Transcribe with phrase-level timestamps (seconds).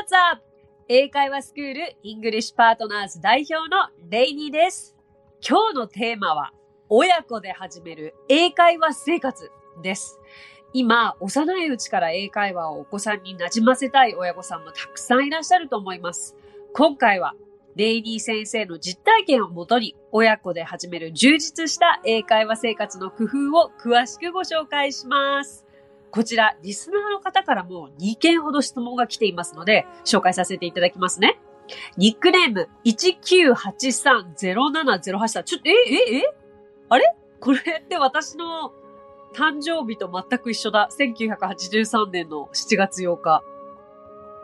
[0.00, 0.40] What's up?
[0.88, 4.96] 英会話スクール English Partners 代表のレイニーです。
[5.46, 6.54] 今日のテーマは
[6.88, 9.50] 親子で始める英会話生活
[9.82, 10.18] です。
[10.72, 16.34] 今、幼いうちから英会話をお子さんに馴染ませたい親御さんもたくさんいらっしゃると思います。
[16.72, 17.34] 今回は
[17.76, 25.66] レイニー先生の実体験をもとに親子で始める充実した英会話生活の工夫を詳しくご紹介します。
[26.10, 31.38] こちら、リスナーの方からも2件ほど質問が来ていますので、紹介させていただきますね。
[31.96, 35.44] ニックネーム、19830708さん。
[35.44, 36.34] ちょっと、え、え、え？
[36.88, 37.14] あれ？
[37.38, 38.72] これって私の
[39.34, 40.88] 誕生日と全く一緒だ。
[40.98, 43.44] 1983年の7月8日。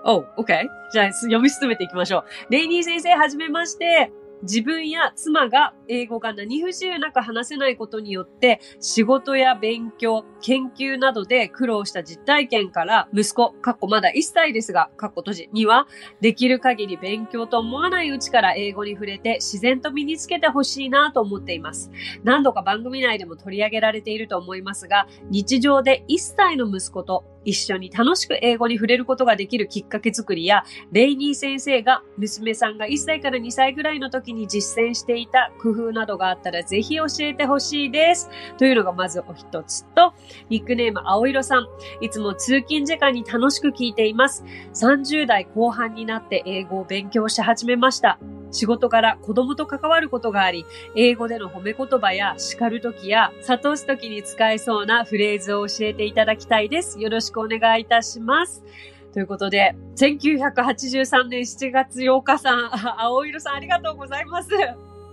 [0.04, 0.68] おう、OK。
[0.92, 2.24] じゃあ、読み進めていきましょう。
[2.52, 4.12] レイニー先生、はじめまして。
[4.42, 15.86] 自分や妻が英語が何不自由なく話せないことによって仕事や勉強、研究などで苦労した実体験から息子、かっこまだ1歳ですが、かっこ閉じには
[16.20, 21.90] できる限り勉強と思わないうちから英語に触れて自然と身につけてほしいなと思っています。
[22.24, 38.28] 何度か番組内でも取り上げられていると思いますが、日常で1歳の息子と一緒に楽しく英語に触れることができるきっかけ作りや、レイニー先生が娘さんが1歳から2歳ぐらいの時に実践していた工夫などがあったらぜひ教えてほしいです。
[38.58, 40.12] というのがまずお一つと、
[40.50, 41.66] ニックネーム青色さん。
[42.00, 44.44] いつも通勤時間に楽しく聞いています。
[44.74, 48.18] 30代後半になって英語を勉強し始めました。
[48.50, 56.98] 仕事から子供と関わることがあり、英語での褒め言葉や叱るときや諭すときに使えそうなフレーズを教えていただきたいです。
[57.00, 58.64] よろしくお願いいたします。
[59.12, 62.70] ということで、1983年7月8日さん、
[63.00, 64.50] 青色さんありがとうございます。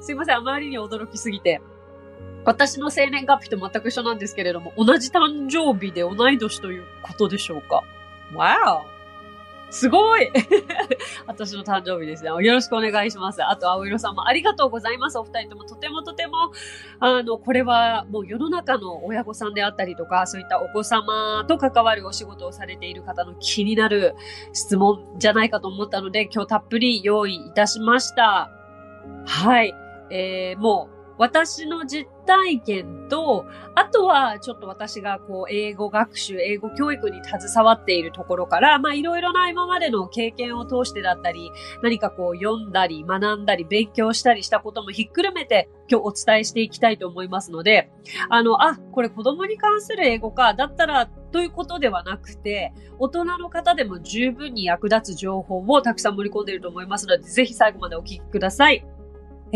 [0.02, 1.62] すいません、あまりに驚きすぎて。
[2.46, 7.84] 私の生年月日と全く一緒なんですけれども、同じ誕生日で同い年ということでしょうか
[8.34, 8.93] ？Wow!
[9.74, 10.30] すごい
[11.26, 12.30] 私の誕生日ですね。
[12.30, 13.44] よろしくお願いします。
[13.44, 15.18] あと、青色さんもありがとうございます。
[15.18, 16.52] お二人ともとてもとても、
[17.00, 24.14] あの、これはもう世の中の親御さんであったりとか、そういったお子様と関わるお仕事をされている方の気になる
[24.54, 28.52] 質問じゃないかと思ったので、今日たっぷり用意いたしました。
[29.26, 29.74] はい。
[30.12, 30.93] えー、もう、
[31.24, 33.46] 私の実体験と、
[33.76, 41.50] あとはちょっと私がこう英語学習、英語教育に携わっているところから、まあいろいろな今までの経験を通してだったり、
[41.82, 47.90] 何かこう読んだり学んだり勉強したりしたこともひっくるめて今日お伝えしていきたいと思いますので、
[48.28, 58.86] あの、あ、これ子供に関する英語か、だったらということではなくて、大人の方でも十分に役立つ情報をたくさん盛り込んでいると思いますので、ぜひ最後までお聞きください。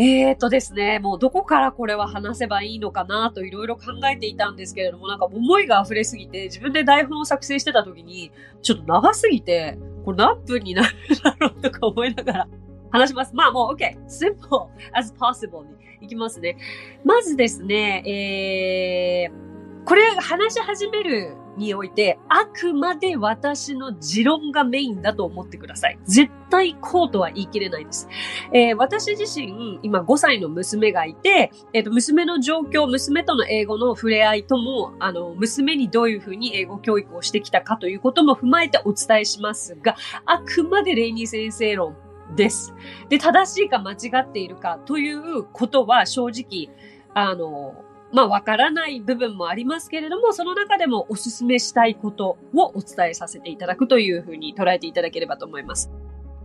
[0.00, 8.30] えーとですね、もうどこからこれは話せばいいのかなといろいろ考えていたんですけれども、なんか思いが溢れすぎて、自分で台本を作成してた時に、
[8.62, 10.88] ちょっと長すぎて、これ何分になる
[11.24, 12.48] だろうとか思いながら
[12.92, 13.34] 話します。
[13.34, 13.96] まあもう OK。
[14.06, 16.56] simple as possible に行きますね。
[17.04, 25.98] まずですね、えー、これ話し始めるにおいて、あくまで私の持論がメインだと思ってください。
[26.04, 28.08] 絶対こうとは言い切れないです。
[28.52, 41.96] えー、私自身、今5歳の娘がいて、えっ、ー、と、娘の状況、娘との英語の触れ合いとも、あの、娘にどういうふうに英語教育をしてきたかということも踏まえてお伝えしますが、あくまでレイニー先生論
[42.34, 42.74] です。
[43.08, 46.74] で、正しいか間違っているかということは正直、
[47.14, 55.90] あの、まあ、わからない部分もありますけれども、その中でもお勧めしたいことをお伝えさせていただくというふうに捉えていただければと思います。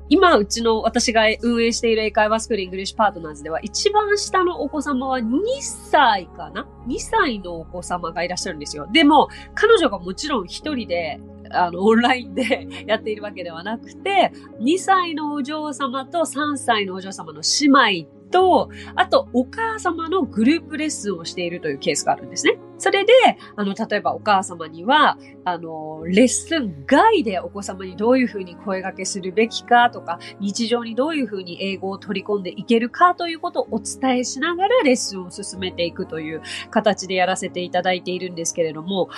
[0.09, 5.23] 今、うちの私が運営している英会話スクール English Partners では、一番下のお子様は2
[5.61, 8.87] 歳かな ?2 歳のお子様がいらっしゃるんですよ。
[8.91, 11.21] でも、彼女がもちろん一人で、
[11.51, 22.57] あの、オンラインでやっているわけではなくて、2歳のお嬢様と3歳のお嬢様の姉妹と、あと、お母様のグループレッスンをしているというケースがあるんですね。
[22.79, 23.13] それで、
[23.55, 36.41] あの、例えばお母様には、あの、レッスン外でお子様にどういうふうに声掛けするべきかとか、日常にどういうふうに英語を取り込んでいけるかということをお伝えしながらレッスンを進めていくという
[36.71, 39.09] 形でやらせていただいているんですけれども、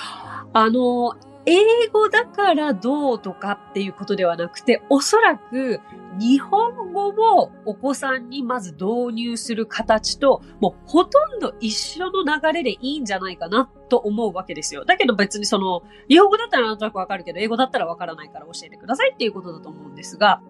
[0.53, 1.15] あの、
[1.45, 5.79] 英語だからどうとかっていうことではなくて、おそらく
[6.19, 14.85] 日本語をお子さんにまず導入する形と、もうほとんど一緒の流れでいいんじゃないかなと思うわけですよ。
[14.85, 20.41] だけど別にその、日本語だったらなんとなくわかるけど、英語だったらわからないから教えてくださいっていうことだと思うんですが、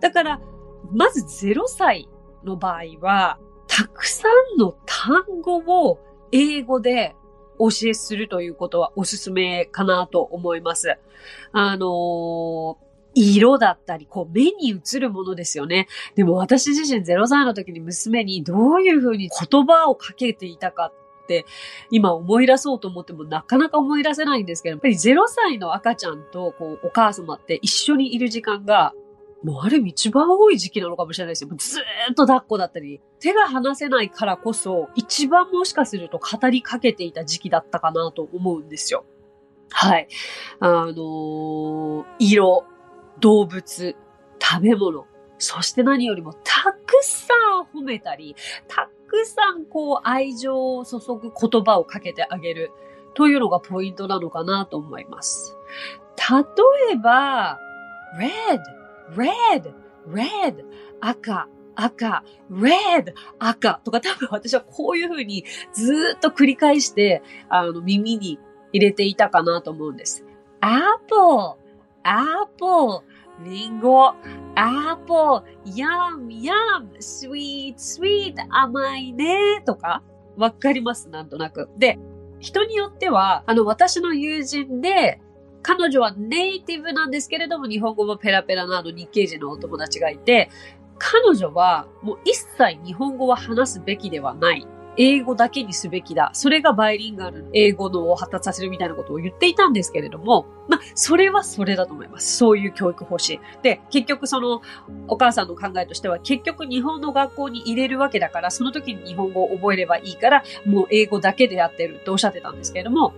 [0.00, 0.40] だから、
[0.90, 2.08] まず0歳
[2.44, 6.00] の場合は、たくさんの単語を
[6.32, 7.14] 英語で
[7.60, 10.96] お教えするということはおすすめかなと思います。
[11.52, 12.76] あのー、
[13.14, 15.86] 色だったり、こう目に映るものですよね。
[16.14, 20.92] でも私自身0歳の時に娘にどういうふうに言葉をかけていたか
[21.24, 21.44] って
[21.90, 28.94] 今思い出そうと思ってもなかなか思い出せないんですけど、やっぱり0歳の赤ちゃんとこうお母様って一緒にいる時間が
[29.42, 31.50] もうある意味一番多い時期なのかもしれないですよ。
[31.56, 31.82] ずー
[32.12, 39.04] っと抱っこだったり、手が離せないからこそ、一番もしかすると語りかけていた時期だったかなと思うんですよ。
[39.70, 40.08] はい。
[40.58, 42.64] あのー、色、
[43.20, 43.96] 動物、
[44.40, 45.06] 食べ物、
[45.38, 48.36] そして何よりもたくさん褒めたり、
[48.68, 52.72] たくさんこう愛情を注ぐ言葉をかけてあげる
[53.14, 55.56] というのがポイントなのかなと思います。
[56.18, 57.58] 例えば、
[58.18, 58.79] red
[59.16, 59.72] red,
[60.08, 60.64] red,
[61.00, 68.38] 赤、赤、red, 赤とか多分私はこういう風にずっと繰り返して、あの、耳に
[68.72, 70.24] 入れていたかなと思うんです。
[70.60, 71.56] apple,
[72.02, 73.02] apple,
[73.44, 74.14] リンゴ、
[74.54, 80.02] apple, yum, yum, sweet, sweet, 甘いね、とか、
[80.36, 81.68] わかりますなんとなく。
[81.78, 81.98] で、
[82.38, 85.20] 人によっては、あの、私の友人で、
[85.62, 90.50] 彼女はネイティブなんですけれども、日本語もペラペラなあの日系人のお友達がいて、
[90.98, 94.66] 彼女はもう一切日本語は話すべきではない。
[94.96, 96.30] 英語だけにすべきだ。
[96.34, 102.36] それがバイリンガルの英語のを発達させるみたいなことを言っていたんですけれども、まあ、それはそれだと思います。
[102.36, 103.40] そういう教育方針。
[103.62, 104.60] で、結局その、
[105.08, 113.14] お母さんの考えとしては、結局日本の学校に入れるわけだから、その時に日本語を覚えればいいから、もう英語だけでやってるとおっしゃってたんですけれども、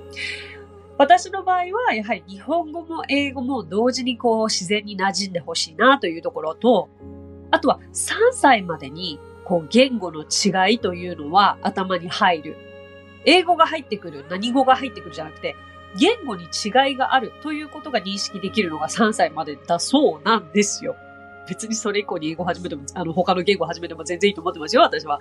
[1.03, 1.57] 私の場合
[1.89, 6.91] は、やはり日本語も英語も同時にこう自然に馴染んでほしいなというところと、
[7.51, 12.57] あとは3歳までにこう言語の違いというのは頭に入る。
[13.25, 15.57] 英語が入ってくる、何語が入ってくるじゃなくて、
[15.99, 20.95] 言語に違いがあるということが認識できるのが3歳までだそうなんですよ。
[21.49, 25.21] 別にそれ以降に英語始めても、あの、他の言語始めても全然いいと思ってますよ、私は。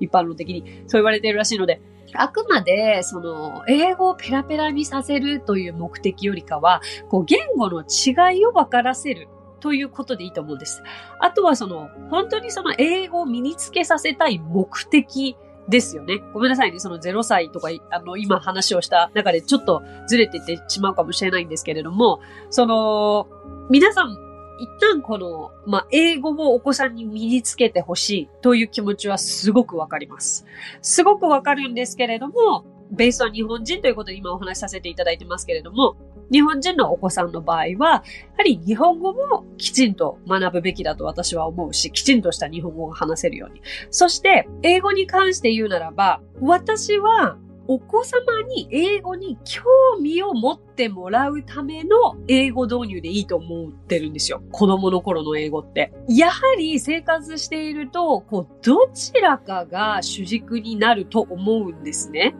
[0.00, 0.62] 一般論的に。
[0.86, 1.80] そう言われてるらしいので。
[2.14, 9.28] あくまで、その、英語をペラペラにさせるという目的よりかは、こう、言語の違いを分からせる
[9.60, 10.82] ということでいいと思うんです。
[11.20, 15.36] あとはその、本当にその英語を身につけさせたい目的
[15.68, 16.20] ですよね。
[16.34, 16.80] ごめんなさいね。
[16.80, 22.20] その0歳とか、あの、今話をした中でちょっとずれてってしまうかもしれないんですけれども、
[22.50, 23.28] その、
[23.70, 24.31] 皆さん
[24.62, 30.46] 一旦この、まあ、英語をお子さんに身につけてほしいという気持ちはすごくわかります。
[30.82, 35.96] すごくわかるんですけれども、ベースは日本人ということで今お話しさせていただいてますけれども、
[36.30, 38.04] 日本人のお子さんの場合は、やは
[38.44, 43.62] り日本語もきちんと学ぶべきだと私は思うし、きちんとした日本語が話せるように。
[43.90, 47.36] そして、英語に関して言うならば、私は
[47.68, 49.62] お子様に英語に興
[50.00, 54.42] 味を持ってもらうための英語導入でいいと思ってるんですよ。
[54.50, 55.92] 子供の頃の英語って。
[56.08, 62.34] やはり生活していると、こう、どちらかが主軸になると思うんですね。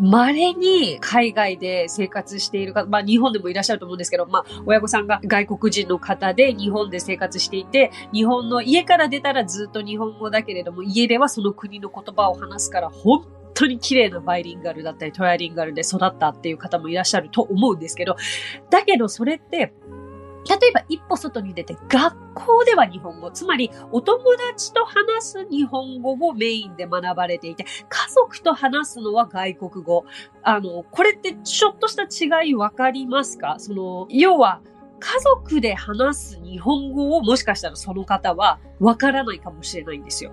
[0.00, 13.24] 稀に海外で生活している方、まあ日本でもいらっしゃると思うんですけど、まあ親御さんが外国人の方で日本で生活していて、日本の家から出たらずっと日本語だけれども、家ではその国の言葉を話すから本
[13.58, 18.16] 当に綺麗なバイリンガルだったりトライリンガルで育ったっていう方もいらっしゃると思うんですけど、
[18.70, 19.72] だけどそれって、
[20.48, 24.22] 例えば一歩外に出て学校では日本語、つまりお友
[24.54, 30.04] 達と話す日本語をメインで学ばれていて、家族と話すのは外国語。
[30.42, 33.56] あの、これってちょっとした違いわかりますか？
[33.58, 34.60] その、要は、
[35.00, 40.32] 家族で話す日本語をもしかしたらその方はわからないかもしれないんですよ。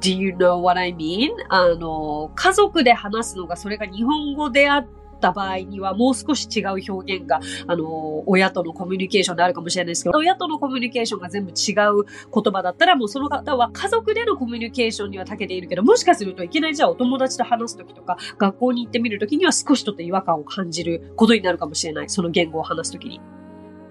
[0.00, 1.30] Do you know what I mean?
[1.48, 4.86] あの、家族で話すのがそれが日本語であっ
[5.20, 22.08] た場合にはもう少し違う表現が、あの、親とのコミュニケーションであるかもしれないですけど、親とのコミュニケーションが全部違う言葉だったらもうその方は家族でのコミュニケーションには長けているけど、もしかするといきなりじゃあお友達と話すときとか、学校に行ってみるときには少しちょっと違和感を感じることになるかもしれない。
[22.08, 23.20] その言語を話すときに。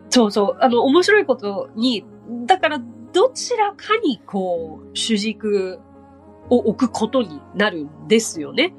[0.09, 0.57] そうそう。
[0.59, 2.03] あの、面白いことに、
[2.47, 2.81] だから
[3.13, 5.79] どちらかにこう、主軸
[6.49, 8.73] を置くことになるんですよね。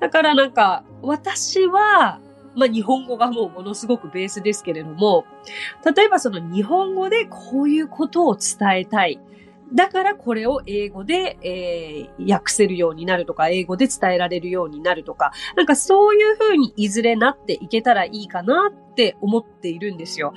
[0.00, 2.20] だからなんか、私は、
[2.54, 5.24] まあ日本語がもうものすごくベースですけれども、
[5.96, 9.20] 例えばその日本語でこういうことを伝えたい。
[9.72, 20.32] だからこれを英語で、えー、訳せるようになるとか、英語で伝えられるようになるとか、なんかそういうふうにいずれなっていけたらいいかなって思っているんですよ。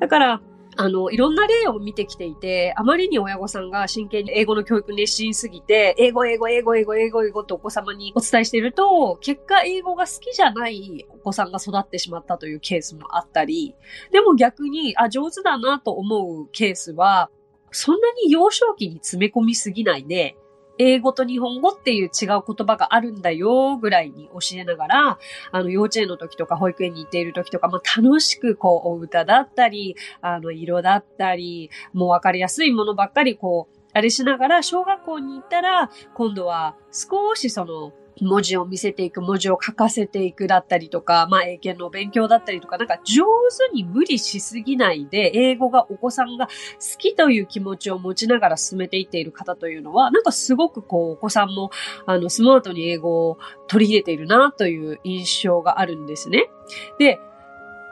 [0.00, 0.40] だから、
[0.76, 13.74] あの、いろんな例を見てきていて、あまりに親御さんが真剣に英語の教育熱心すぎて、英語、英語、英語、英語、英語、英語とお子様にお伝えしていると、結果英語が好きじゃないお子さんが育ってしまったというケースもあったり、
[14.10, 17.30] でも逆に、あ、上手だなと思うケースは、
[17.70, 20.36] そんなに幼少期に詰め込みすぎないで、
[20.78, 22.10] 英語と日本語っていう違う
[22.46, 25.18] 言葉があるんだよぐらいに教えながら、
[25.52, 43.24] あの幼稚園の時とか保育園に行っている時とか、まあ、楽しくこうお歌だったり、あの色だったり、もうわかりやすいものばっかりこう、あれしながら小学校に行ったら、今度は少しその文字を見せていく、文字を書かせていくだったりとか、まあ、英検の勉強だったりとか、なんか上
[43.70, 46.52] 手に無理しすぎないで、英語がお子さんが好
[46.98, 51.70] きという気持ちを持ちながら進めていっている方というのは、なんかすごくこう、お子さんも、
[52.06, 56.50] あの、スマートに英語を取り入れているなという印象があるんですね。
[56.98, 57.18] で、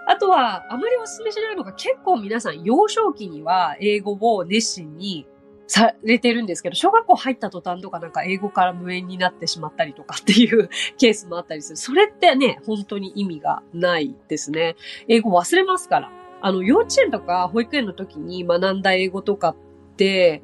[0.06, 5.26] あとは、あまりお勧めしないのが結構皆さん幼少期には英語を熱心に
[5.66, 11.76] されてるんですけど、小学校入った途端とかなんか英語から無縁になってしまったりとかっていう ケースもあったりする。
[11.76, 14.76] それってね、本当に意味がないですね。
[15.08, 16.10] 英語忘れますから。
[16.40, 19.56] あの、幼稚園とか保育園の時に学んだ英語とかっ
[19.96, 20.42] て、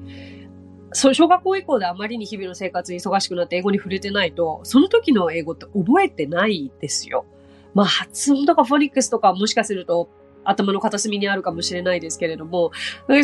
[0.93, 7.27] そ小学校以降であまりに日々の生活に忙しくなって英語に触れてないと、その時の英語って覚えてないですよ。
[7.75, 10.09] まあ発音とかフォニックスとかもしかすると
[10.49, 12.73] 頭の片隅にあるかもしれないですけれども、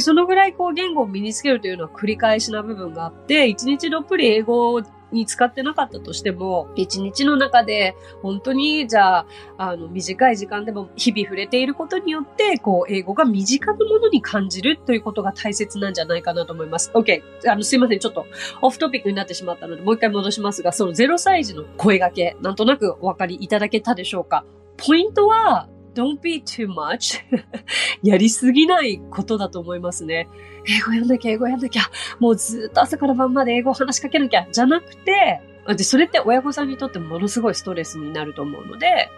[0.00, 4.82] そのぐらいこう言語を身につけるというのは繰り返しな部分があって、一日どっぷり英語
[5.14, 9.26] に使ってなかったとしても、一日の中で本当にじゃあ、
[9.56, 16.90] あの、短い時間でも日々触れていることによって、こう、英語が身近なものに感じるということが大切なんじゃないかなと思います。
[16.94, 17.22] OK。
[17.48, 17.98] あの、すいません。
[17.98, 18.26] ちょっと
[18.60, 24.44] オフトピックになってしまったので、もう一回戻しますが、その0歳児の声掛け、なんとなくお分かりいただけたでしょうか
[24.76, 27.22] ポイントは、don't be too much
[28.02, 30.28] やりすぎないことだと思いますね。
[30.66, 31.82] 英語やんなきゃ、英語やんなきゃ。
[32.18, 34.46] もうずっと朝から晩まで英語を話しかけなきゃ。
[34.50, 39.10] じゃなくて、で、それって親御さんにとってものすごいストレスになると思うので、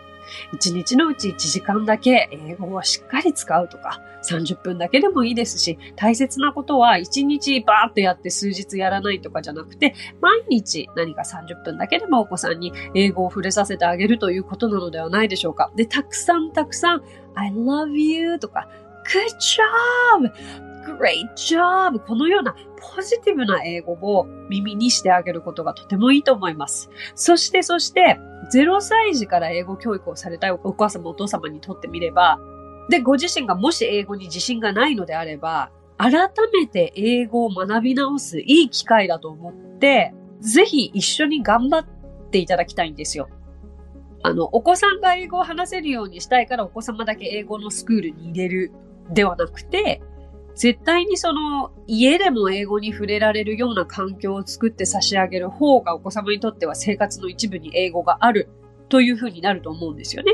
[0.53, 15.71] 1日のうち1時間だけ英語をしっかり使うとか、30分だけでもいいですし、大切なことは1日バーッとやって数日やらないとかじゃなくて、毎日何か30分だけでもお子さんに英語を触れさせてあげるということなのではないでしょうか。
[15.77, 17.03] で、たくさんたくさん、
[17.35, 18.69] I love you とか、
[19.07, 20.33] Good job!
[20.87, 21.99] Great job!
[21.99, 22.55] このような
[22.95, 26.89] ポジティブな英語を耳にしてあげることがとてもいいと思います。
[27.17, 28.19] そして、そして、
[28.55, 32.39] 0歳児から英語教育をされたいお母様お父様にとってみれば、
[32.89, 36.13] で、ご自身がもし英語に自信がないのであれば、改
[36.53, 41.87] めて英語を学び直すいい機会だと思って、ぜひ一緒に頑張っ
[42.31, 43.29] ていただきたいんですよ。
[44.23, 48.73] あの、お子さんが英語を話せるようにしたいからお子様だけ英語のスクールに入れる
[49.11, 50.03] ではなくて、
[50.57, 58.49] 絶対にその家でも英語に触れられるような環境を作って差し上げる方がお子様にとっては生活の一部に英語がある
[58.89, 60.33] というふうになると思うんですよね。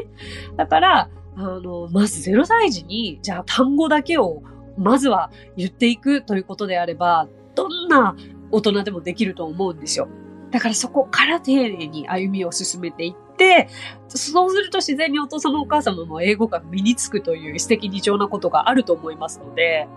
[0.57, 4.43] だから、あの、まず0歳児に、じゃあ単語だけを
[4.77, 8.15] まずは言っていくということであれば、どんな
[8.53, 10.09] 大人でもできると思うんですよ。
[10.53, 13.69] だからそこから丁寧に歩みを進めていって、
[14.09, 19.89] そうすると自然にお父様お母様も英語が身につくという素敵二重なことがあると思いますので、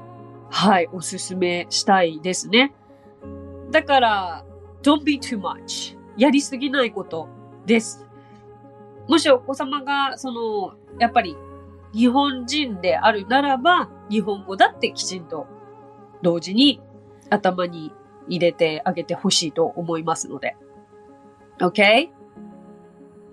[0.50, 2.74] はい、おすすめしたいですね。
[3.72, 4.46] だから、
[4.82, 5.98] don't be too much.
[6.18, 7.28] やりすぎないこと
[7.66, 8.06] です。
[9.08, 11.36] もしお子様が、その、やっぱり
[11.94, 15.48] 日本人であるならば、日本語だってきちんと
[16.22, 16.82] 同時に
[17.30, 17.94] 頭に
[18.28, 20.56] 入れてあげてほしいと思いますので。
[21.60, 22.10] Okay?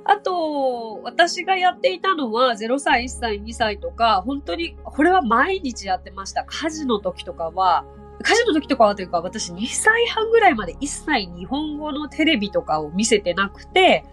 [0.05, 6.45] あと、私がやっていたのは0歳、1歳、2歳とか、本当に、これは毎日やってました。
[6.45, 7.85] 家事の時とかは、
[8.23, 14.05] 家事の時とかはというか、私2歳半ぐらいまで一切日本語のテレビとかを見せてなくて、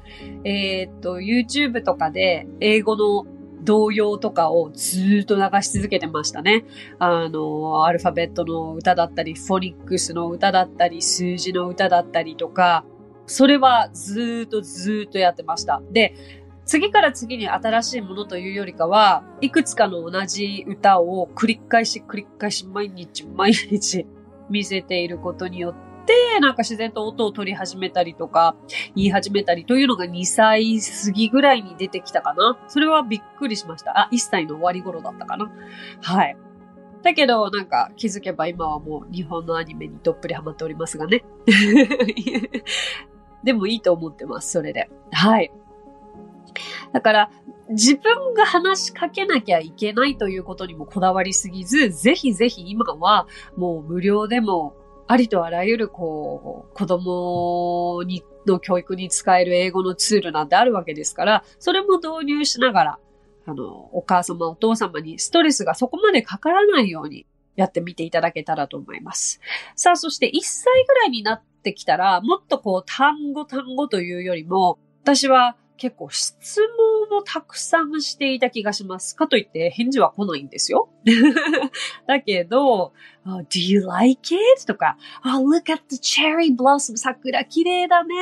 [0.43, 3.25] えー、っと、YouTube とかで英語の
[3.61, 6.65] 童謡とかをずっと流し続けてましたね。
[6.97, 12.85] あの、アルファベットの歌だったり、フォニックスの歌だったり、数字の歌だったりとか、
[13.29, 15.81] それはずっとずっとやってました。
[15.91, 16.15] で、
[16.65, 24.05] 次から次に新しいものというよりかは、いくつかの同じ歌を繰り返し繰り返し毎日毎日
[24.49, 28.55] 見せていることによって、なんか自然と音を取り始めたりとか、
[28.95, 32.57] 言い始めたりというのが2歳過ぎぐらいに出てきたかな。
[32.67, 33.91] それはびっくりしました。
[33.97, 35.51] あ、1歳の終わり頃だったかな。
[36.01, 36.35] はい。
[37.01, 41.23] だけど、なんか気づけば今はもう日本のアニメにどっぷりハマっておりますがね。
[43.43, 44.89] でもいいと思ってます、それで。
[45.11, 45.51] はい。
[46.91, 47.31] だから、
[47.69, 54.75] 自分が話しかけなきゃいけないということにもこだわりすぎず、ぜひぜひ今はもう無料でも
[55.07, 62.99] ありとあらゆるこう、子供にの教育に使える英語のツールなんてあるわけですから、それも導入しながら、
[63.45, 67.25] あの、お母様、お父様にストレスがそこまでかからないように
[67.59, 69.41] やってみていただけたらと思います。
[69.75, 76.61] さあ、そして1歳ぐらいになってきたら、もっとこう単語単語というよりも、私は結構質
[77.09, 79.13] 問をたくさんしていた気がします。
[79.13, 80.89] かといって返事は来ないんですよ。
[82.07, 82.93] だけど、
[83.25, 84.65] Do you like it?
[84.65, 86.95] とか、Oh, look at the cherry blossom.
[86.95, 88.15] 桜綺麗だね。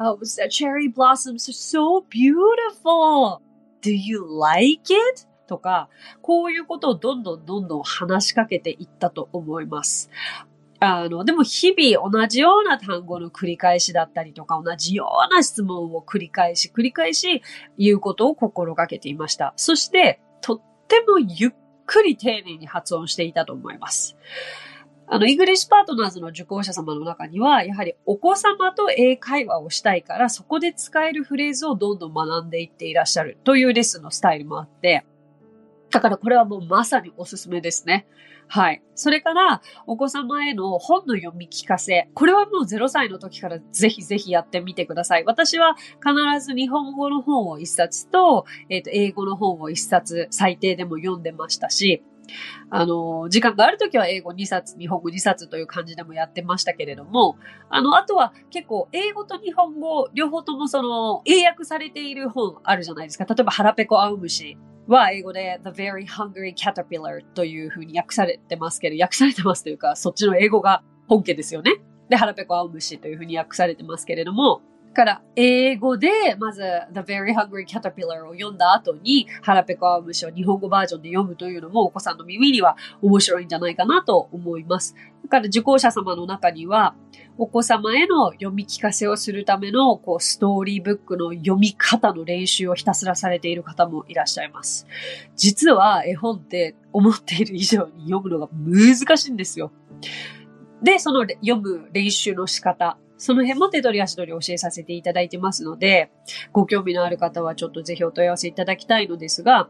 [0.00, 3.42] Oh, the cherry blossoms are so beautiful.
[3.82, 5.31] Do you like it?
[5.46, 5.88] とか、
[6.20, 10.10] こういうことをどんどんどんどん話しかけていったと思います。
[10.84, 17.42] あの、でも日々同じような単語の繰り返しだったりとか、同じような質問を繰り返し、繰り返し
[17.78, 19.54] 言うことを心がけていました。
[19.56, 21.50] そして、とってもゆっ
[21.86, 24.16] くり丁寧に発音していたと思います。
[25.06, 35.04] あの、イグリッシュパートナーズの受講者様の中には、やはりお子様と英会話をしたいから、そこで使えるフレーズをどんどん学んでいっていらっしゃるというレッスンのスタイルもあって、
[35.92, 38.06] だからこれはもうまさにおすすめですね。
[38.48, 38.82] はい。
[38.94, 42.08] それから、お子様への本の読み聞かせ。
[42.14, 45.24] これはもう0歳の時からぜひぜひやってみてください。
[45.24, 52.02] 私は必ず日本語の本を1冊と、えっ、ー、と、英語の本を1冊最低でも読んでましたし、
[52.70, 57.36] あの、時間があるときは英語2冊、日本語2冊という感じでもやってましたけれども、
[57.68, 63.24] あの、あとは結構英語と日本語、両方ともその、英訳されている本あるじゃないですか。
[63.24, 71.72] 例えば、腹ペコアウムシは英語で The Very Hungry Caterpillar というふうに訳されてますけど、訳されてますというか、そっちの英語が本家ですよね。
[72.08, 74.60] で、腹ペコ青虫というふうに訳されてますけれども、
[74.92, 84.94] から、英語で、まず、The Very Hungry Caterpillar を読んだ後に、腹ペコ青虫を日本語バージョンで読むというのも、お子さんの耳には面白いんじゃないかなと思います。
[85.24, 86.94] だから、受講者様の中には、
[87.38, 94.86] お子様への読み聞かせをするための、こう、ストーリーブックの読み方の練習をひたすらされている方もいらっしゃいます。
[95.36, 99.72] 実は、絵本って思っている以上に読むのが難しいんですよ。
[100.82, 106.10] で、その読む練習の仕方、その辺も手取り足取り教えさせていただいてますので、
[106.50, 109.68] ご興味のある方はちょっとぜひお問い合わせいただきたいのですが、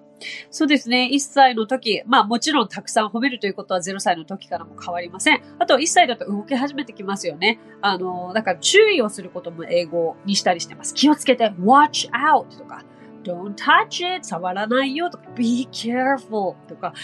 [0.51, 5.43] そうですね、1歳の時、まあもちろんたくさん褒めるということは0歳の時からも変わりません。
[5.59, 7.59] あと1歳だと動き始めてきますよね。
[7.83, 10.95] あの、だから注意をすることも英語にしたりしてます。
[10.95, 12.83] 気をつけて、watch out とか、
[13.23, 16.95] don't touch it 触らないよとか、be careful とか、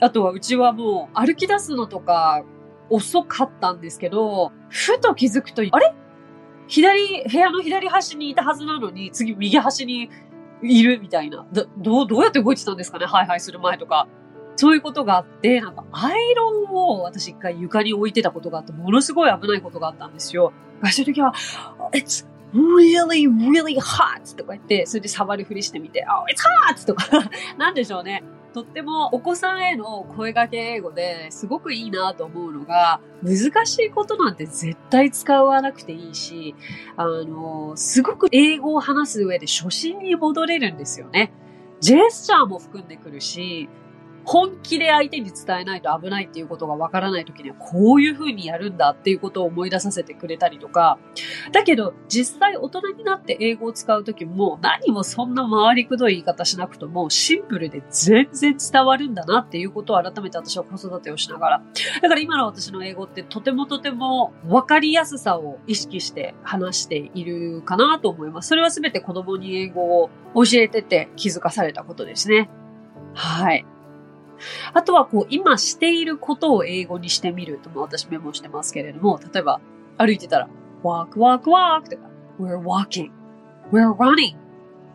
[0.00, 2.44] あとはうちはもう歩き出すのとか、
[2.90, 5.94] 遅かったんですけど、ふと気づくと、あれ？
[6.66, 10.10] 左、部屋の左端にいたはずなのに、次右端に
[10.62, 11.46] いるみたいな。
[11.52, 13.06] ど、どう、どうやって動いてたんですかね？
[13.06, 14.08] ハイハイする前とか。
[14.56, 20.52] そういうことがあって、なんかアイロンを私一回床に置いてたことがあって、ものすごい危ないことがあったんですよ。
[20.84, 21.34] そういう時は、
[21.92, 24.36] It's really, really hot!
[24.36, 26.40] とか言って、それで触るふりしてみて、Oh, it's
[26.72, 26.86] hot!
[26.86, 28.22] とか、なんでしょうね。
[28.54, 36.54] とってもお子さんへの声掛け英語ですごくいいなと思うのが、難しいことなんて絶対使わなくていいし、
[36.96, 41.32] あの、すごく英語を話す上で初心に戻れるんですよね。
[41.80, 43.68] ジェスチャーも含んでくるし、
[44.24, 50.98] 本気で相手に伝えないと危ないっていうことがわからない時にはこういう風にやるんだっていうことを思い出させてくれたりとか、
[51.52, 61.62] だけど実際大人になって英語を使う時も何もそんな回りくどい言い方しなくともシンプルで全然伝わるんだなっていうことを改めて私は子育てをしながら。
[62.02, 68.48] だから今の私の英語ってとてもとても分かりやすさを意識して話しているかなと思います。
[68.48, 72.48] それは全て子供に英語を教えてて気づかされたことですね。
[73.14, 73.64] はい。
[74.72, 79.60] あとはこう、今していることを英語にしてみるとも私メモしてますけれども、例えば
[79.98, 80.48] 歩いてたら、
[80.82, 82.08] walk, walk, walk とか、
[82.40, 83.10] we're walking,
[83.70, 84.36] we're running,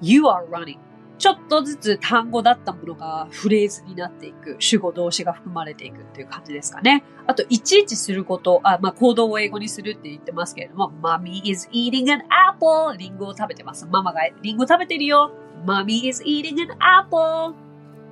[0.01, 0.77] you are running
[1.19, 7.03] ちょっとずつ単語だったものがフレーズになっていく、主語動詞が含まれていくっていう感じですかね。
[7.27, 13.85] あと、いちいちすること、あ、まあ、行動を英語にするって言ってますけれども、mommy is eating an apple リンゴを食べてます。
[13.85, 15.29] ママがリンゴ食べてるよ。
[15.65, 17.53] mommy is eating an apple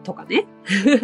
[0.08, 0.46] とかね。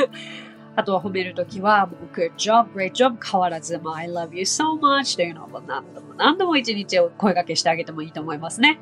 [0.76, 8.80] あとは褒めるときは、good job, great job, 変わらず、I love you so much というのを何度も何度も一日を声掛けしてあげてもいいと思いますね。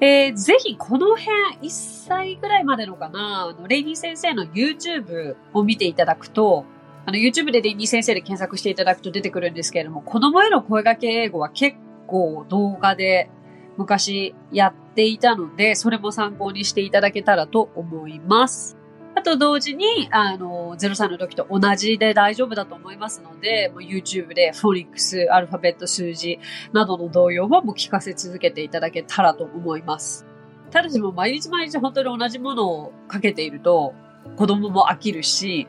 [0.00, 1.68] えー、ぜひこの辺、1
[2.06, 6.64] 歳ぐらいまでのかな、あの、レイニー先生の YouTube を見ていただくと、
[7.06, 13.28] あの、YouTube でレイニー先生で検索していただくと出てくるんですけれども、子供への声掛け英語は結構動画で
[13.76, 18.81] 昔やっていたので、それも参考にしていただけたらと思います。
[19.14, 26.38] あと同時に、あの、03の時と同じで大丈夫だと思いますので、もう YouTube でフォニックス、アルファベット、数字
[26.72, 30.26] などの動揺をもう聞かせ続けていただけたらと思います。
[30.70, 33.92] ただしも毎日毎日本当に同じものをかけていると、
[34.36, 35.68] 子供も飽きるし、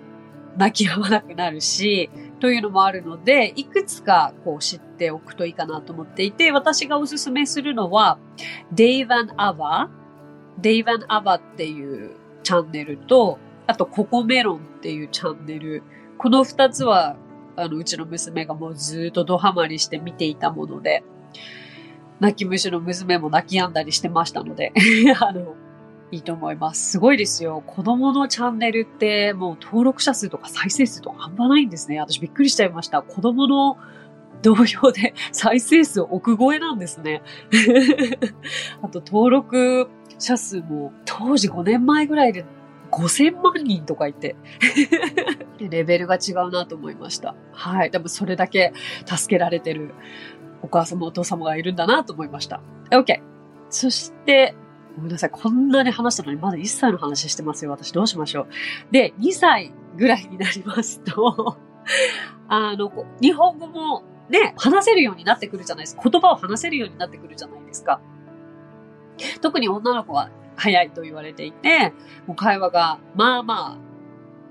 [0.58, 8.18] 泣き止まなくなるし、というのもあるので、いくつかこう知っておくといいかなと思っていて、私がおすすめするのは、
[8.74, 9.90] Dave and Ava。
[10.62, 15.84] Dave and Ava っていうチャンネルと、あとココメロンっていうチャンネル。
[16.18, 17.16] この二つは、
[17.56, 21.04] あの、うちの娘がもうずっとドハマりして見ていたもので、
[22.20, 24.72] 泣き虫の娘も泣き止んだりしてましたので、
[25.20, 25.56] あの、
[26.12, 26.92] いいと思います。
[26.92, 27.64] すごいですよ。
[27.66, 32.00] 子供のチャンネルってもう登録者数とか再生数とか半端ないんですね。
[32.00, 33.02] 私びっくりしちゃいました。
[33.02, 33.78] 子供の
[34.44, 37.24] 同様で再生数億超えなんですね。
[38.84, 42.46] あと登録者数も当時5年前ぐらいで
[42.92, 44.36] 5000万人とかいて
[45.60, 47.36] レベルが違うなと思いました。
[47.52, 47.90] はい。
[47.90, 48.74] でもそれだけ
[49.06, 49.96] 助けられてる
[50.62, 52.62] お母様お父様がいるんだなと思いました。
[52.92, 53.22] OK。
[53.70, 54.56] そして、
[54.96, 55.30] ごめんなさい。
[55.32, 57.72] こんなに話したのにまだ1歳の話してますよ。
[57.72, 58.48] 私どうしましょう。
[58.92, 61.58] で、2歳ぐらいになりますと
[62.48, 66.10] あの、日本語もね、話せるようになってくるじゃないですか。
[66.10, 68.00] 言葉を話せるようになってくるじゃないですか。
[69.42, 71.94] 特に女の子は早いと言われていて、
[72.26, 73.78] もう会話が、まあまあ、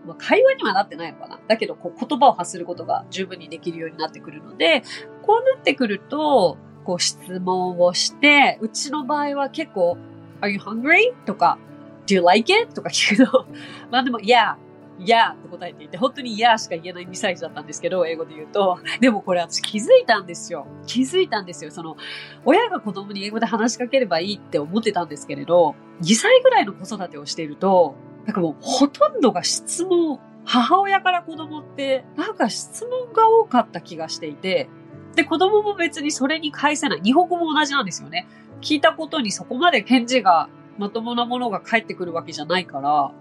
[0.07, 1.41] まあ、会話にはなってないのかな。
[1.47, 4.83] だけど、こう言葉を発することが十分にできるようになってくるので、
[5.23, 9.97] こうなってくると、こう質問をして、うちの場合は結構、
[10.41, 11.15] Are you hungry?
[11.25, 11.59] とか、
[12.07, 12.75] Do you like it?
[12.75, 13.47] とか聞くと、
[13.91, 14.57] まあでも、Yeah,
[14.99, 18.79] いやーって答えていて、本当にいやーしか言えない2歳児だったんですけど、英語で言うと。
[19.01, 20.67] でもこれ私気づいたんですよ。
[20.87, 21.71] 気づいたんですよ。
[21.71, 21.97] その、
[22.45, 27.95] 親が子供に英語で話しかければいいって思ってたんですけれど、2歳ぐらいの子育てをしていると、
[28.27, 34.69] なんかもうほとんどが質問、母親から子供って、なんか質問が多かった気がしていて、
[35.17, 37.01] で、子供も別にそれに返せない。
[37.03, 38.27] 日本語も同じなんですよね。
[38.61, 43.13] 聞いたことにそこまで返事がまともなものが返ってくるわけじゃないから、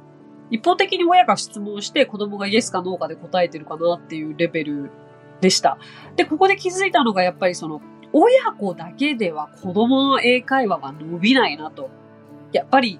[0.52, 4.92] 一方的に親が質問して子供がイエスかノーかで答えてるかなっていうレベル
[5.40, 5.78] でした。
[6.16, 7.82] で、ここで気づいたのがやっぱりその、
[8.14, 11.90] 親子だけでは子供の英会話は伸びないなと。
[12.52, 13.00] やっぱり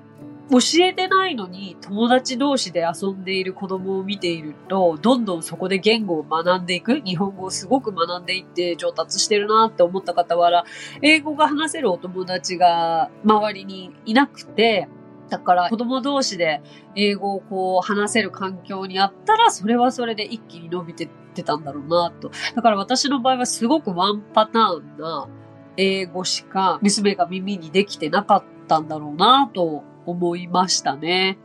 [0.50, 10.66] 教えてないのに友達同士で遊んでいる子供を見ていると、どんどんそこで言語を学んでいく、日本語をすごく学んでいって上達してるなって思った傍ら、
[11.02, 14.90] 英語が話せるお友達が周りにいなくて、
[15.32, 16.62] だから子供同士で
[16.94, 22.32] 英語をこう話せる環境にあったら、それはそれで一気に伸びてってたんだろうなと。
[22.54, 25.30] だから私の場合はすごくワンパターンな
[25.78, 31.38] 英語しか娘が耳にできてなかったんだろうなと思いましたね。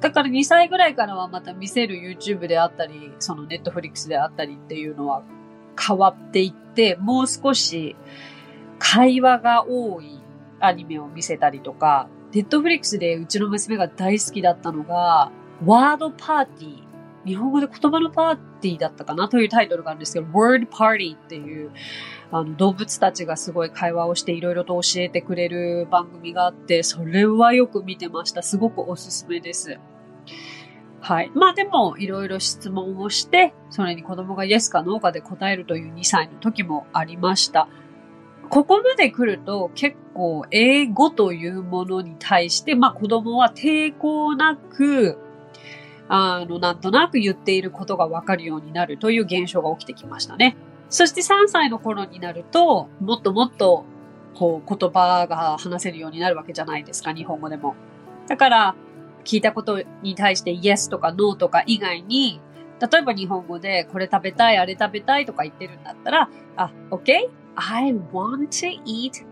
[0.00, 5.24] だから2歳ぐらいからはまた見せる YouTube であったり、その Netflix であったりっていうのは
[5.76, 7.96] 変わっていって、もう少し
[8.78, 10.20] 会話が多い
[10.60, 15.32] アニメを見せたりとか、ネットフリックスでうちの娘が大好きだったのが、
[15.64, 16.86] ワードパーティー。
[17.24, 21.70] 日本語で言葉のパーティーだったかなというタイトルがあるんですけど、Word Party っていう、
[22.30, 28.42] あの、動物たちがすごい会話をしていろいろと教えてくれる番組があって、それはよく見てました。
[28.42, 29.80] すごくおすすめです。
[31.00, 31.32] はい。
[31.34, 37.66] まあでも、いろいろ質問をして、それに子供がイエスかノーかで答えるという2歳の時もありました。
[38.50, 45.18] ここまで来ると結構英語というものに対して、まあ子供は抵抗なく、
[46.08, 50.56] あの、なんとなく言っていることがわかるようになるという現象が起きてきましたね。
[50.88, 53.84] そして3歳の頃になると、もっともっと、
[54.34, 57.74] こう、言葉が話せるようになるわけじゃないですか、日本語でも。
[58.28, 58.74] だから、
[59.24, 62.40] 聞いたことに対して yes とか no とか以外に、
[62.80, 67.28] 例えば日本語でこれ食べたい、あれ食べたいとか言ってるんだったら、あ、OK?
[67.56, 69.26] I want to eat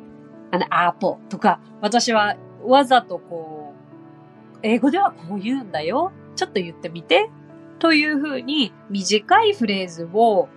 [0.51, 6.13] an apple とか、私はわざとこう、英語ではこう言うんだよ。
[6.37, 7.31] ちょっと言ってみて。
[7.79, 10.49] というふうに短いフレーズを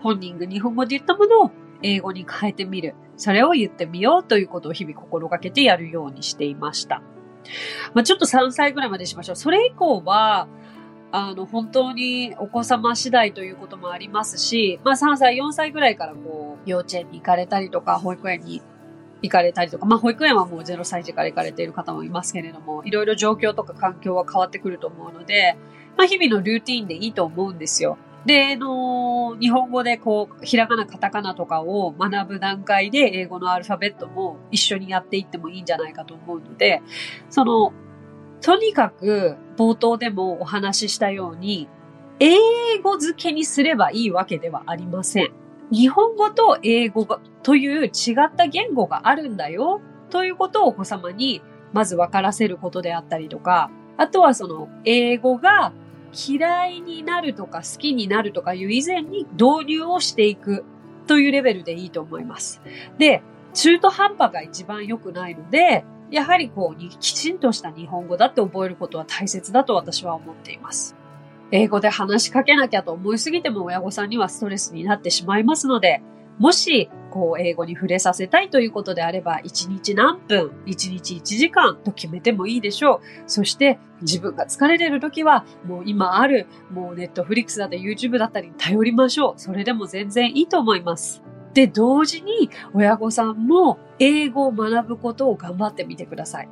[0.00, 1.50] 本人が日本語で言ったものを
[1.82, 2.94] 英語に変えてみる。
[3.16, 7.02] それを言ってみようということを日々心がけてやるようにしていました。
[7.94, 9.36] まあ、ちょっと3歳ぐらいまでしましょう。
[9.36, 10.48] それ以降は、
[11.18, 18.60] あの、本当にお子様次第ということもありますし、まあ3歳、4歳ぐらいからこう、幼稚園に行かれたりとか、保育園に
[19.22, 25.56] 行かれたりとか、まあ保育園はもう0歳児から行かれている方もいますけれども、いろいろ状況とか環境は変わってくると思うので、
[25.96, 27.96] まあ日々のルーティンでいいと思うんですよ。
[28.26, 36.82] で、あの、日本語でこう、ひらがな、カタカナとかを学ぶ段階で英語のアルファベットも一緒にやっていってもいいんじゃないかと思うので、
[37.30, 37.72] その、
[38.46, 41.68] とにかく冒頭でもお話ししたように、
[42.20, 42.38] 英
[42.80, 45.32] 語付けにすればいいわけではありません。
[45.72, 47.88] 日本語と英語がという違
[48.24, 49.80] った言語があるんだよ
[50.10, 55.72] ということをお子様にまず分からせることであったりとか、あとはその英語が
[56.14, 60.64] 嫌いになるとか好きになるとかいう以前に導入をしていく
[61.08, 62.62] というレベルでいいと思います。
[62.96, 70.96] で、中途半端が一番良くないので、やはりこう、きちんとした日本語だって覚えることは大切だと私は思っています。
[71.50, 76.02] 英語で話しかけなきゃと思いすぎても親御さんにはストレスになってしまいますので、
[76.38, 83.00] もし、こう、英語に触れさせたいということであれば、1日何分、1日1時間と決めてもいいでしょう。
[83.26, 89.34] そして、自分が疲れてる時は、もう今ある、もうネットフリックスだったり YouTube だったりに頼りましょう。
[89.40, 91.22] それでも全然いいと思います。
[91.56, 96.48] で、同時に、親御さんも英語を学ぶことを頑張ってみてください。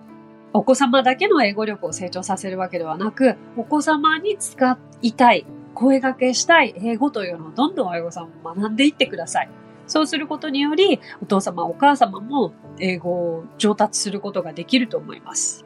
[0.54, 9.50] お子様だけの英語力を成長させるわけではなく、お子様に使いたい、声掛けしたい英語というのをどんどん親御さんも学んでいってください。
[9.86, 15.63] そうすることにより、お父様、お母様も英語を上達することができると思います。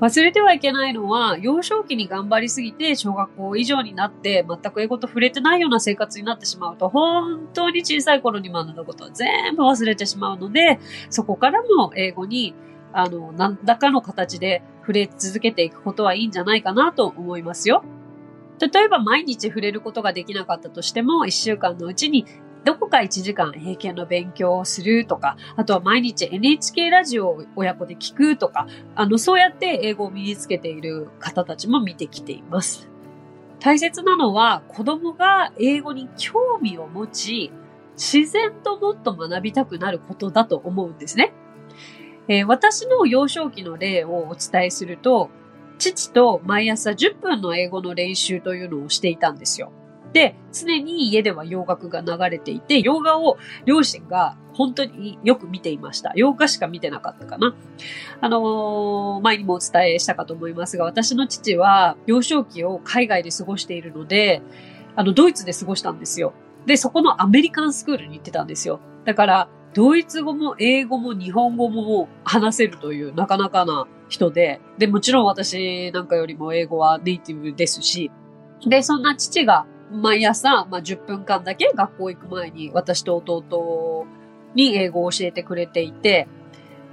[0.00, 10.78] 忘れてはいけないのは、幼少期に頑張りすぎて、小学校以上になって、全く英語と触れてないような生活になってしまうと、本当に小さい頃に学んだことは全部忘れてしまうので、
[11.10, 12.54] そこからも英語に、
[12.92, 17.84] あの、何らかの形で触れ続けていくことはいいんじゃないかなと思いますよ。
[18.60, 22.26] 例えば毎日触れることができなかったとしても、一週間のうちに
[22.64, 32.88] どこか1時間英検の勉強をするとか、あとは毎日 NHK ラジオを親子で聞くとか、あの、そうやって英語を身につけている方たちも見てきています。
[33.60, 37.52] 大切なのは子供が英語に興味を持ち、
[37.96, 41.32] 自然ともっと学びたくなることだと思うんですね。
[42.28, 45.30] えー、私の幼少期の例をお伝えすると、
[45.78, 49.72] 父と毎朝10分の英語の練習というのをしていたんですよ。
[50.12, 56.12] で、常に家では洋楽が流れていて、洋画を両親が本当によく見ていました。
[56.16, 57.54] 洋画しか見てなかったかな。
[58.20, 64.42] あのー、前にもお伝えしたかと思いますが、私の父は幼少期を海外で過ごしているので、
[64.96, 66.32] あの、ドイツで過ごしたんですよ。
[66.66, 68.80] で、そこのアメリカンスクールに行ってたんですよ。
[69.04, 78.10] だから、ドイツ語も英語も日本語も話せるというなかなかな人で、で、もちろん私なんかよりも英語はネイティブですし、
[78.66, 84.06] で、そんな父が毎朝、まあ、10分間だけ学校行く前に私と弟
[84.54, 86.28] に英語を教えてくれていて、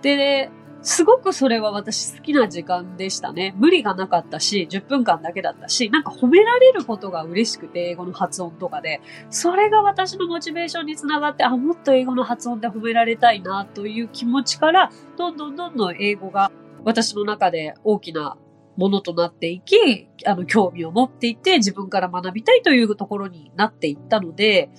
[0.02, 0.50] で、
[0.82, 3.54] すごくそれは私好きな時間でしたね。
[3.58, 9.02] 無理がなかったし、10分間だけだったし、なんか褒められることが嬉しくて、英語の発音とかで。
[9.30, 16.52] それが私のモチベーションにつながって、あ、もっと英語の発音で褒められたいなという気持ちから、どんどんどんどん英語が
[16.86, 18.38] 私の中で大きな
[18.78, 24.70] ものとなっていき、あの、興味を持っていて、自分から学びたいというところになっていったので、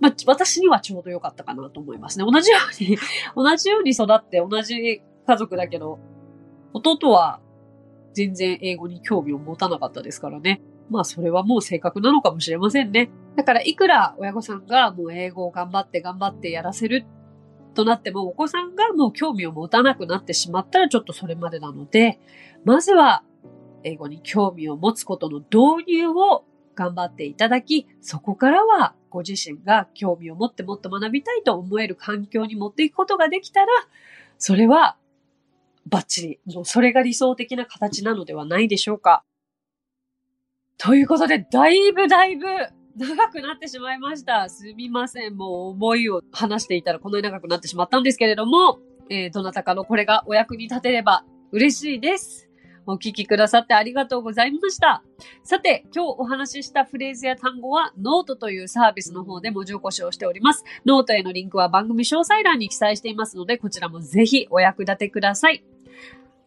[0.00, 2.24] まあ、私にはちょうど良かったかなと思いますね。
[2.24, 2.96] 同じように
[3.36, 5.98] 同じように育って同じ家族だけど、
[6.72, 7.40] 弟は
[8.14, 10.62] 全然英語に興味を持たなかったですからね。
[10.88, 13.10] まあそれはもう性格なのかもしれませんね。
[13.36, 17.04] だからいくら親御さんがもう英語を頑張って頑張ってやらせる
[17.78, 22.18] となってもお子さんがもう興味を持たなくなってしまったらちょっとそれまでなので、
[22.64, 23.22] まずは、
[23.84, 33.68] 英語に興味を持つことの導入を頑張っていただき、そこからはご自身が興味を持ってもっと学びたいと思える環境に持っていくことができたら、
[34.38, 34.96] それは
[35.86, 39.22] バッチリ、もうそれが理想的な形なのではないでしょうか。
[40.78, 42.46] ということで、だいぶだいぶ
[42.96, 44.48] 長くなってしまいました。
[44.48, 45.36] すみません。
[45.36, 52.48] もう思いを話していたらこんなに長くなってしまったんですけれども、えー、どなたかのこれがお役に立てれば嬉しいです。
[52.90, 55.02] お聞きくださってありがとうございました。
[55.42, 60.64] さて、今日お話ししたフレーズや単語はノートというサービスの方で文字起こしをしております。
[60.86, 65.62] ノートへのリンクは番組詳細欄に記載していますので、こちらもぜひお役立てください。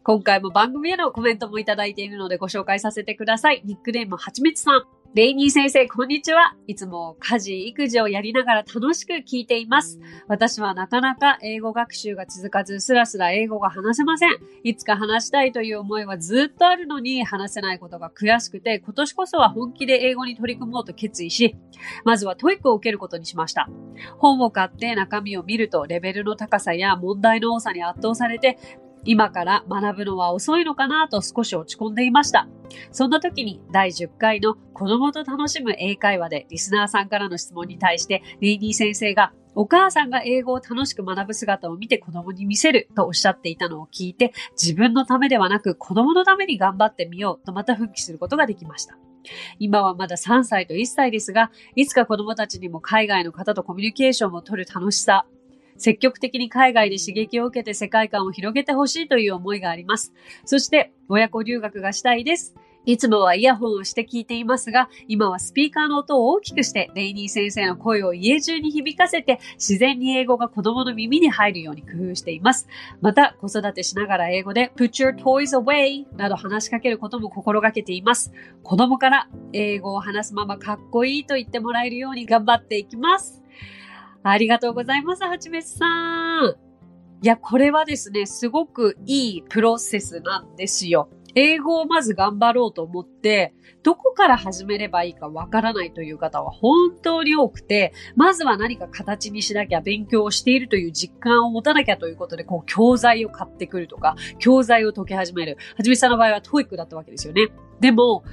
[0.02, 3.62] 今回も番組へのコメントもいただいているのでご紹介させてください。
[3.64, 5.01] ニックネームはちみつさん。
[5.14, 6.56] レイニー先生、こんにちは。
[6.66, 10.00] いつも家事、育児をやりながら楽しく聞いています。
[10.26, 14.30] 私はなかなか英語学習が続かず、スラスラ英語が話せません。
[14.62, 21.56] いつか話したいという思いはずっとあるのに、話せないことが悔しくて、今年こそは本気で英語に取り組もうと決意し、
[22.06, 23.68] まずは TOEIC を受けることにしました。
[24.16, 28.56] 本を買って中身を見ると、レベルの高さや問題の多さに圧倒されて、
[29.04, 32.48] 今から学ぶのは遅いのかなと少し落ち込んでいました。
[32.90, 48.96] そんな時に第10回の子供と楽しむ英会話でリスナーさんからの質問に対してレイニー先生がお母さんが英語を楽しく学ぶ姿を見て子供に見せるとおっしゃっていたのを聞いて自分のためではなく子供のために頑張ってみようとまた復帰することができました。
[49.58, 55.26] 今はまだ3歳と1歳ですが、いつか子供たちにも海外の方とコミュニケーションを取る楽しさ、
[55.76, 60.12] 積極的に海外で刺激を受けて世界観を広げてほしいという思いがあります。
[60.44, 62.54] そして、親子留学がしたいです。
[62.84, 72.66] いつもはイヤホンをして聞いていますが、今はスピーカーの音を大きくして、レイニー先生の声を家中に響かせて、自然に英語が子供の耳に入るように工夫しています。
[73.00, 78.32] また、子育てしながら英語で、put your toys away など話しかけることも心がけています。
[78.64, 83.42] 子供から英語を話すままかっこいいと言ってもらえるように頑張っていきます。
[84.24, 86.54] ありがとうございます、はちみつさん。
[87.22, 91.08] いや、これはですね、すごくいいプロセスなんですよ。
[91.34, 105.56] 英語をまず頑張ろうと思って、どこから始めればいいかわからないという方は本当に多くて、まずは何か形にしなきゃ勉強をしているという実感を持たなきゃということで、こう教材を買ってくるとか、教材を解き始める。
[105.76, 107.48] はちみつさんの場合は TOEIC だったわけですよね。
[107.80, 108.24] でも、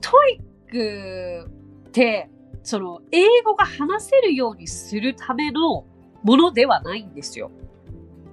[0.00, 1.50] TOEIC
[1.88, 2.30] って、
[2.68, 5.86] その、英語が話せるようにするための
[6.22, 7.50] ものではないんですよ。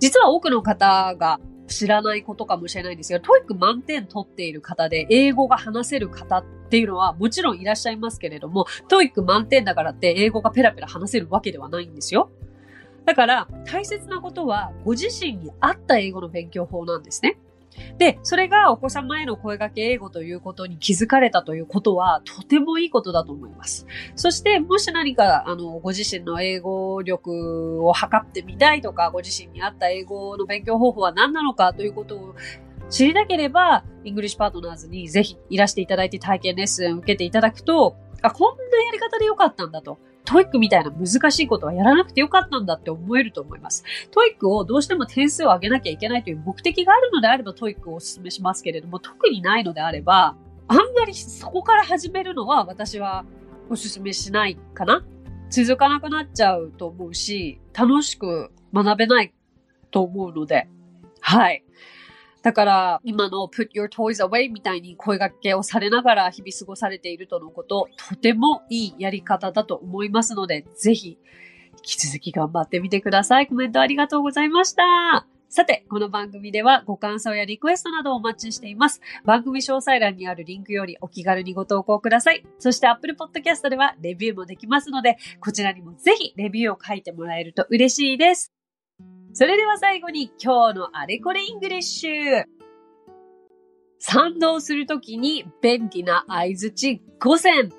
[0.01, 12.29] 実は多くの方が知らないことかもしれないんですが、 TOEIC 満点取っている方で英語が話せる方っていうのはもちろんいらっしゃいますけれども、 TOEIC 満点だからって英語がペラペラ話せるわけではないんですよ。
[13.05, 17.37] だから、大切なことは、ご自身に合った英語の勉強法なんですね。
[17.97, 23.87] で、それがお子様への声掛け英語ということに気づかれたということは、とてもいいことだと思います。
[24.15, 32.35] そして、もし何か、あの、ご自身の英語力を測ってみたいとか、ご自身に合った英語の勉強方法は何なのかということを
[32.89, 39.99] 知りたければ、 English Partners にぜひいらしていただいて体験レッスンを受けていただくと、あ、こんなやり方でよかったんだと。
[40.25, 43.83] TOEIC みたいな難しいことはやらなくてよかったんだって思えると思います。
[44.11, 50.35] TOEIC をどうしても点数を上げなきゃいけないという目的があるのであれば TOEIC をお勧めしますけれども、特にないのであれば、
[50.67, 53.23] あんまりそこから始めるのは私は
[53.69, 55.05] お勧めしないかな。
[55.49, 59.33] 続かなくなっちゃうと思うし、楽しく学べない
[59.91, 60.67] と思うので、
[61.21, 61.64] はい。
[62.45, 71.17] だから、今の put your toys away みたいに声掛けをされながら日々過ごされているとのこと、とてもいいやり方だと思いますので、ぜひ、
[71.77, 73.47] 引き続き頑張ってみてください。
[73.47, 75.25] コメントありがとうございました。
[75.49, 79.01] さて、この番組ではご感想やリクエストなどをお待ちしています。
[79.25, 82.45] 番組詳細欄にあるリンクよりお気軽にご投稿ください。
[82.59, 88.51] そして Apple Podcast ではレビューもできますので、こちらにもぜひレビューを書いてもらえると嬉しいです。
[89.37, 92.45] それでは最後に今日のあれこれ English。
[93.99, 97.73] 賛同するときに便利な相槌5選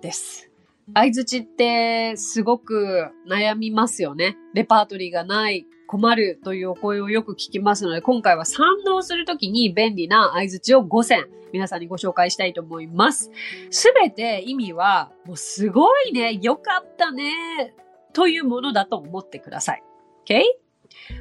[0.00, 0.50] です。
[0.94, 4.38] 相槌ってすごく悩みますよね。
[4.54, 13.30] レパートリーがない、困るというお声をよく聞きますので、今回は賛同するときに便利な相槌を5選皆さんにご紹介したいと思います。
[13.68, 17.74] すべて意味は、もうすごいね、よかったね、
[18.14, 19.82] というものだと思ってください。
[20.26, 20.61] OK?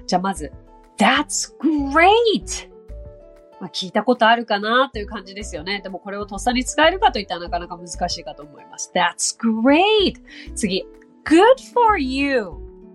[0.07, 0.51] じゃあまず、
[0.97, 2.69] That's great!
[3.59, 5.81] まあ、聞いたことあるかなという感じですよね。
[5.81, 8.91] でもこれをとっさに使えるかといったらなかなか難しいかと思います。
[8.95, 10.15] That's great!
[10.55, 10.85] 次、
[11.25, 12.53] Good for you!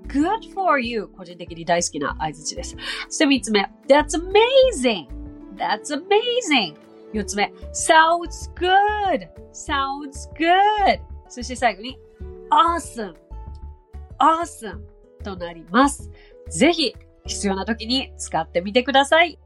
[0.09, 1.09] Good for you!
[1.09, 2.77] 個人的に大好きな合図です。
[3.09, 5.07] そして三つ目、That's amazing!
[5.57, 6.77] That's amazing!
[7.13, 9.29] 四つ目、Sounds good!
[9.53, 11.01] Sounds good!
[11.29, 11.99] そして最後に、
[12.51, 13.15] Awesome!
[14.19, 14.81] Awesome!
[15.23, 16.11] となります。
[16.51, 16.95] ぜひ
[17.27, 19.39] 必要な時に使ってみてください。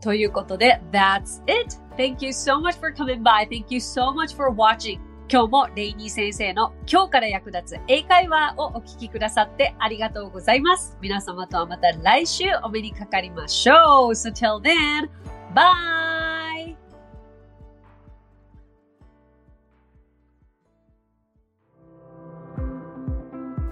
[0.00, 1.76] ということで、That's it!
[1.96, 3.48] Thank you so much for coming by.
[3.48, 4.98] Thank you so much for watching.
[5.32, 10.98] 今日もレイニー先生の今日から役立つ英会話をお聞きくださってありがとうございます。
[11.00, 14.10] 皆様とはまた来週お目にかかりましょう。
[14.10, 15.08] So till then,
[15.54, 16.11] bye!